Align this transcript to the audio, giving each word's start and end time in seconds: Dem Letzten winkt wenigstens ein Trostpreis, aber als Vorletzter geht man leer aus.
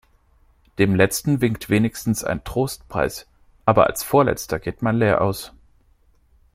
Dem 0.79 0.95
Letzten 0.95 1.41
winkt 1.41 1.69
wenigstens 1.69 2.23
ein 2.23 2.43
Trostpreis, 2.43 3.27
aber 3.65 3.85
als 3.85 4.01
Vorletzter 4.03 4.57
geht 4.57 4.81
man 4.81 4.97
leer 4.97 5.21
aus. 5.21 5.53